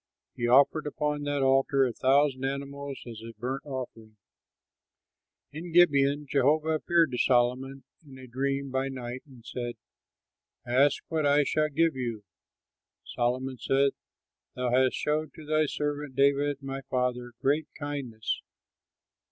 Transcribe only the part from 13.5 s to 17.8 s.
said, "Thou hast showed to thy servant David my father great